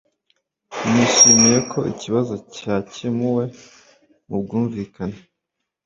Nishimiye 0.91 1.57
ko 1.71 1.79
ikibazo 1.93 2.33
cyakemuwe 2.55 3.43
mu 4.27 4.37
bwumvikane 4.43 5.19